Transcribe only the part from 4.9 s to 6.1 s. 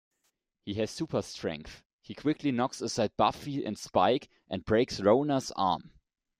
Rona's arm.